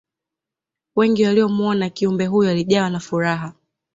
[0.95, 3.53] wengi waliyomuona kiumbe huyo walijawa na furaha